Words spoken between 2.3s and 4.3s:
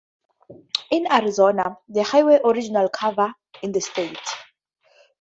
originally covered in the state.